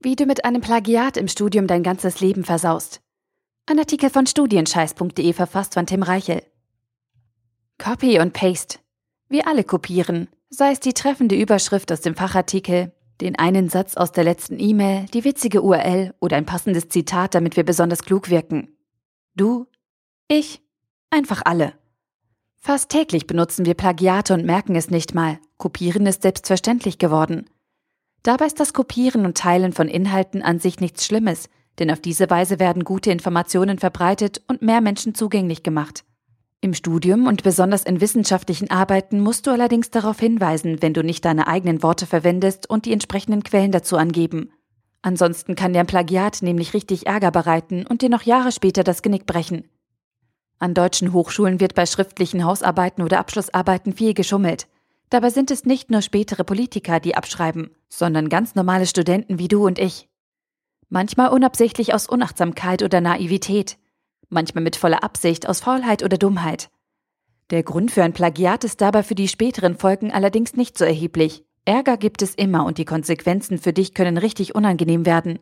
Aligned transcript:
Wie 0.00 0.14
du 0.14 0.26
mit 0.26 0.44
einem 0.44 0.60
Plagiat 0.60 1.16
im 1.16 1.26
Studium 1.26 1.66
dein 1.66 1.82
ganzes 1.82 2.20
Leben 2.20 2.44
versaust. 2.44 3.00
Ein 3.66 3.80
Artikel 3.80 4.10
von 4.10 4.28
studienscheiß.de 4.28 5.32
verfasst 5.32 5.74
von 5.74 5.86
Tim 5.86 6.04
Reichel. 6.04 6.42
Copy 7.78 8.20
und 8.20 8.32
Paste. 8.32 8.78
Wir 9.28 9.48
alle 9.48 9.64
kopieren, 9.64 10.28
sei 10.50 10.70
es 10.70 10.78
die 10.78 10.94
treffende 10.94 11.34
Überschrift 11.34 11.90
aus 11.90 12.00
dem 12.00 12.14
Fachartikel, 12.14 12.92
den 13.20 13.36
einen 13.40 13.68
Satz 13.70 13.96
aus 13.96 14.12
der 14.12 14.22
letzten 14.22 14.60
E-Mail, 14.60 15.06
die 15.12 15.24
witzige 15.24 15.62
URL 15.62 16.14
oder 16.20 16.36
ein 16.36 16.46
passendes 16.46 16.88
Zitat, 16.88 17.34
damit 17.34 17.56
wir 17.56 17.64
besonders 17.64 18.04
klug 18.04 18.30
wirken. 18.30 18.68
Du, 19.34 19.66
ich, 20.28 20.62
einfach 21.10 21.42
alle. 21.44 21.72
Fast 22.60 22.90
täglich 22.90 23.26
benutzen 23.26 23.66
wir 23.66 23.74
Plagiate 23.74 24.32
und 24.32 24.46
merken 24.46 24.76
es 24.76 24.90
nicht 24.90 25.12
mal. 25.12 25.40
Kopieren 25.56 26.06
ist 26.06 26.22
selbstverständlich 26.22 26.98
geworden. 26.98 27.50
Dabei 28.28 28.44
ist 28.44 28.60
das 28.60 28.74
Kopieren 28.74 29.24
und 29.24 29.38
Teilen 29.38 29.72
von 29.72 29.88
Inhalten 29.88 30.42
an 30.42 30.58
sich 30.58 30.80
nichts 30.80 31.06
Schlimmes, 31.06 31.48
denn 31.78 31.90
auf 31.90 31.98
diese 31.98 32.28
Weise 32.28 32.58
werden 32.58 32.84
gute 32.84 33.10
Informationen 33.10 33.78
verbreitet 33.78 34.42
und 34.48 34.60
mehr 34.60 34.82
Menschen 34.82 35.14
zugänglich 35.14 35.62
gemacht. 35.62 36.04
Im 36.60 36.74
Studium 36.74 37.26
und 37.26 37.42
besonders 37.42 37.84
in 37.84 38.02
wissenschaftlichen 38.02 38.70
Arbeiten 38.70 39.20
musst 39.20 39.46
du 39.46 39.50
allerdings 39.50 39.90
darauf 39.90 40.20
hinweisen, 40.20 40.82
wenn 40.82 40.92
du 40.92 41.02
nicht 41.02 41.24
deine 41.24 41.48
eigenen 41.48 41.82
Worte 41.82 42.04
verwendest 42.04 42.68
und 42.68 42.84
die 42.84 42.92
entsprechenden 42.92 43.44
Quellen 43.44 43.72
dazu 43.72 43.96
angeben. 43.96 44.52
Ansonsten 45.00 45.54
kann 45.54 45.72
dir 45.72 45.80
ein 45.80 45.86
Plagiat 45.86 46.42
nämlich 46.42 46.74
richtig 46.74 47.06
Ärger 47.06 47.30
bereiten 47.30 47.86
und 47.86 48.02
dir 48.02 48.10
noch 48.10 48.24
Jahre 48.24 48.52
später 48.52 48.84
das 48.84 49.00
Genick 49.00 49.24
brechen. 49.24 49.70
An 50.58 50.74
deutschen 50.74 51.14
Hochschulen 51.14 51.60
wird 51.60 51.74
bei 51.74 51.86
schriftlichen 51.86 52.44
Hausarbeiten 52.44 53.02
oder 53.02 53.20
Abschlussarbeiten 53.20 53.94
viel 53.94 54.12
geschummelt. 54.12 54.66
Dabei 55.10 55.30
sind 55.30 55.50
es 55.50 55.64
nicht 55.64 55.90
nur 55.90 56.02
spätere 56.02 56.44
Politiker, 56.44 57.00
die 57.00 57.16
abschreiben, 57.16 57.70
sondern 57.88 58.28
ganz 58.28 58.54
normale 58.54 58.86
Studenten 58.86 59.38
wie 59.38 59.48
du 59.48 59.66
und 59.66 59.78
ich. 59.78 60.08
Manchmal 60.90 61.30
unabsichtlich 61.30 61.94
aus 61.94 62.08
Unachtsamkeit 62.08 62.82
oder 62.82 63.00
Naivität, 63.00 63.78
manchmal 64.28 64.64
mit 64.64 64.76
voller 64.76 65.02
Absicht 65.02 65.48
aus 65.48 65.60
Faulheit 65.60 66.02
oder 66.02 66.18
Dummheit. 66.18 66.70
Der 67.50 67.62
Grund 67.62 67.90
für 67.90 68.02
ein 68.02 68.12
Plagiat 68.12 68.64
ist 68.64 68.80
dabei 68.82 69.02
für 69.02 69.14
die 69.14 69.28
späteren 69.28 69.78
Folgen 69.78 70.12
allerdings 70.12 70.54
nicht 70.54 70.76
so 70.76 70.84
erheblich. 70.84 71.44
Ärger 71.64 71.96
gibt 71.96 72.20
es 72.20 72.34
immer 72.34 72.64
und 72.66 72.78
die 72.78 72.84
Konsequenzen 72.84 73.58
für 73.58 73.72
dich 73.72 73.94
können 73.94 74.18
richtig 74.18 74.54
unangenehm 74.54 75.06
werden. 75.06 75.38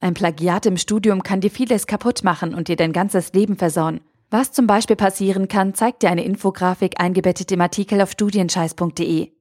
Ein 0.00 0.14
Plagiat 0.14 0.64
im 0.64 0.78
Studium 0.78 1.22
kann 1.22 1.42
dir 1.42 1.50
vieles 1.50 1.86
kaputt 1.86 2.24
machen 2.24 2.54
und 2.54 2.68
dir 2.68 2.76
dein 2.76 2.94
ganzes 2.94 3.34
Leben 3.34 3.56
versauen. 3.56 4.00
Was 4.30 4.52
zum 4.52 4.68
Beispiel 4.68 4.94
passieren 4.94 5.48
kann, 5.48 5.74
zeigt 5.74 6.02
dir 6.02 6.10
eine 6.10 6.24
Infografik 6.24 7.00
eingebettet 7.00 7.50
im 7.50 7.60
Artikel 7.60 8.00
auf 8.00 8.12
studienscheiß.de. 8.12 9.32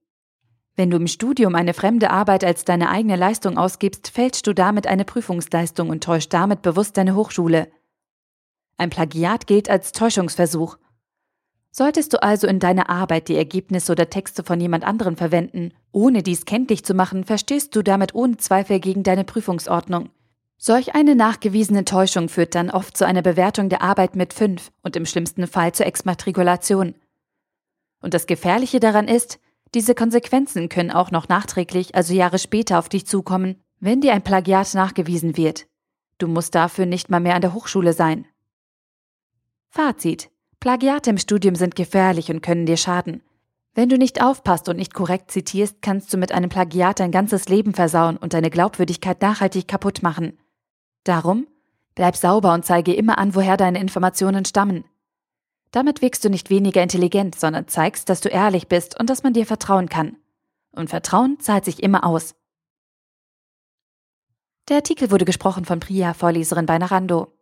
Wenn 0.76 0.90
du 0.90 0.98
im 0.98 1.08
Studium 1.08 1.54
eine 1.54 1.76
fremde 1.76 2.10
Arbeit 2.10 2.44
als 2.44 2.66
deine 2.66 2.90
eigene 2.90 3.16
Leistung 3.16 3.58
ausgibst, 3.58 4.10
fälschst 4.10 4.48
du 4.48 4.54
damit 4.54 4.88
eine 4.88 5.06
Prüfungsleistung 5.06 5.90
und 5.90 6.04
täuscht 6.04 6.34
damit 6.34 6.64
bewusst 6.64 6.98
deine 6.98 7.16
Hochschule. 7.16 7.72
Ein 8.78 8.90
Plagiat 8.90 9.46
gilt 9.46 9.70
als 9.70 9.92
Täuschungsversuch. 9.92 10.78
Solltest 11.72 12.14
du 12.14 12.24
also 12.24 12.48
in 12.48 12.60
deiner 12.60 12.90
Arbeit 12.90 13.28
die 13.28 13.36
Ergebnisse 13.36 13.92
oder 13.92 14.10
Texte 14.10 14.44
von 14.44 14.60
jemand 14.60 14.86
anderem 14.86 15.18
verwenden, 15.18 15.72
ohne 15.92 16.24
dies 16.24 16.46
kenntlich 16.46 16.84
zu 16.84 16.96
machen, 16.96 17.26
verstößt 17.26 17.76
du 17.76 17.84
damit 17.84 18.16
ohne 18.16 18.38
Zweifel 18.38 18.80
gegen 18.80 19.04
deine 19.04 19.24
Prüfungsordnung. 19.24 20.10
Solch 20.62 20.94
eine 20.94 21.16
nachgewiesene 21.16 21.86
Täuschung 21.86 22.28
führt 22.28 22.54
dann 22.54 22.70
oft 22.70 22.98
zu 22.98 23.08
einer 23.08 23.22
Bewertung 23.22 23.70
der 23.70 23.82
Arbeit 23.82 24.18
mit 24.18 24.34
5 24.34 24.74
und 24.84 24.98
im 24.98 25.06
schlimmsten 25.06 25.48
Fall 25.48 25.72
zur 25.72 25.86
Exmatrikulation. 25.86 26.96
Und 28.02 28.14
das 28.14 28.28
Gefährliche 28.28 28.82
daran 28.82 29.08
ist, 29.08 29.40
diese 29.74 29.96
Konsequenzen 29.96 30.68
können 30.68 30.92
auch 30.92 31.12
noch 31.12 31.30
nachträglich, 31.30 31.96
also 31.96 32.14
Jahre 32.14 32.40
später, 32.40 32.78
auf 32.78 32.90
dich 32.90 33.08
zukommen, 33.08 33.56
wenn 33.80 34.02
dir 34.02 34.12
ein 34.14 34.22
Plagiat 34.22 34.74
nachgewiesen 34.74 35.38
wird. 35.38 35.66
Du 36.18 36.28
musst 36.28 36.56
dafür 36.56 36.86
nicht 36.86 37.10
mal 37.10 37.22
mehr 37.22 37.36
an 37.36 37.42
der 37.42 37.54
Hochschule 37.54 37.94
sein. 37.94 38.26
Fazit. 39.70 40.30
Plagiate 40.60 41.12
im 41.12 41.18
Studium 41.18 41.56
sind 41.56 41.78
gefährlich 41.78 42.32
und 42.32 42.42
können 42.42 42.66
dir 42.66 42.76
schaden. 42.76 43.24
Wenn 43.76 43.88
du 43.88 43.98
nicht 43.98 44.22
aufpasst 44.22 44.68
und 44.68 44.76
nicht 44.76 44.94
korrekt 44.94 45.32
zitierst, 45.32 45.82
kannst 45.82 46.12
du 46.12 46.18
mit 46.18 46.34
einem 46.34 46.50
Plagiat 46.50 47.00
dein 47.00 47.12
ganzes 47.12 47.48
Leben 47.48 47.74
versauen 47.74 48.18
und 48.18 48.34
deine 48.34 48.50
Glaubwürdigkeit 48.50 49.22
nachhaltig 49.22 49.66
kaputt 49.70 50.04
machen. 50.04 50.38
Darum, 51.10 51.48
bleib 51.96 52.16
sauber 52.16 52.54
und 52.54 52.66
zeige 52.66 52.94
immer 52.94 53.18
an, 53.18 53.34
woher 53.34 53.58
deine 53.58 53.80
Informationen 53.80 54.46
stammen. 54.46 54.86
Damit 55.72 56.04
wirkst 56.04 56.24
du 56.24 56.30
nicht 56.30 56.52
weniger 56.52 56.84
intelligent, 56.84 57.34
sondern 57.34 57.68
zeigst, 57.68 58.10
dass 58.10 58.22
du 58.22 58.30
ehrlich 58.30 58.68
bist 58.68 59.00
und 59.00 59.10
dass 59.10 59.24
man 59.24 59.34
dir 59.34 59.48
vertrauen 59.48 59.90
kann. 59.90 60.18
Und 60.72 60.92
Vertrauen 60.92 61.40
zahlt 61.40 61.66
sich 61.66 61.82
immer 61.82 62.04
aus. 62.04 62.36
Der 64.68 64.76
Artikel 64.76 65.10
wurde 65.10 65.26
gesprochen 65.26 65.66
von 65.66 65.80
Priya, 65.80 66.14
Vorleserin 66.14 66.68
bei 66.68 66.78
Narando. 66.78 67.34